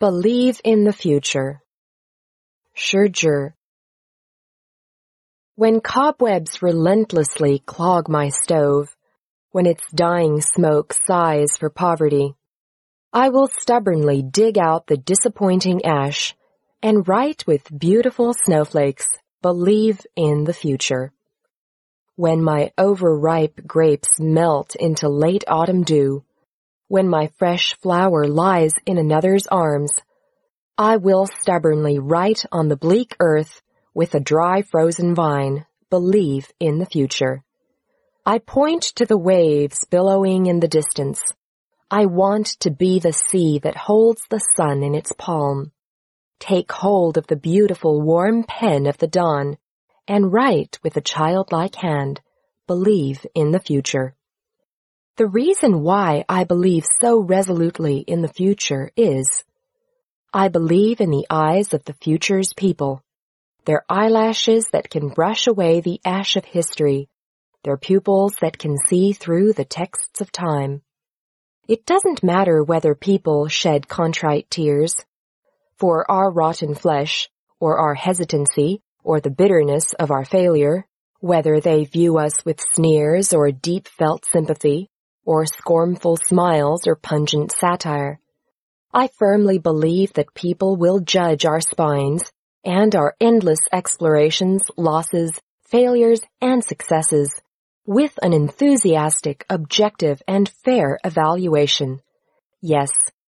[0.00, 1.60] Believe in the future.
[2.72, 3.54] 食指
[5.56, 8.96] When cobwebs relentlessly clog my stove,
[9.50, 12.36] when its dying smoke sighs for poverty,
[13.12, 16.36] I will stubbornly dig out the disappointing ash
[16.80, 19.08] and write with beautiful snowflakes,
[19.42, 21.12] believe in the future.
[22.14, 26.22] When my overripe grapes melt into late autumn dew,
[26.88, 29.92] when my fresh flower lies in another's arms,
[30.76, 33.62] I will stubbornly write on the bleak earth
[33.94, 37.42] with a dry frozen vine, believe in the future.
[38.24, 41.22] I point to the waves billowing in the distance.
[41.90, 45.72] I want to be the sea that holds the sun in its palm.
[46.38, 49.58] Take hold of the beautiful warm pen of the dawn
[50.06, 52.20] and write with a childlike hand,
[52.66, 54.14] believe in the future.
[55.18, 59.42] The reason why I believe so resolutely in the future is
[60.32, 63.02] I believe in the eyes of the future's people,
[63.64, 67.08] their eyelashes that can brush away the ash of history,
[67.64, 70.82] their pupils that can see through the texts of time.
[71.66, 75.04] It doesn't matter whether people shed contrite tears
[75.78, 80.86] for our rotten flesh or our hesitancy or the bitterness of our failure,
[81.18, 84.88] whether they view us with sneers or deep felt sympathy
[85.28, 88.18] or scornful smiles or pungent satire.
[88.94, 92.32] I firmly believe that people will judge our spines
[92.64, 97.30] and our endless explorations, losses, failures, and successes
[97.84, 102.00] with an enthusiastic, objective, and fair evaluation.
[102.62, 102.90] Yes,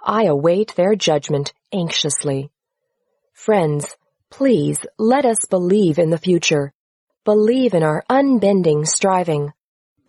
[0.00, 2.52] I await their judgment anxiously.
[3.32, 3.96] Friends,
[4.30, 6.72] please let us believe in the future.
[7.24, 9.52] Believe in our unbending striving.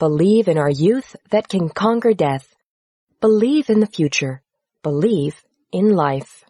[0.03, 2.53] Believe in our youth that can conquer death.
[3.21, 4.41] Believe in the future.
[4.81, 6.42] Believe in life.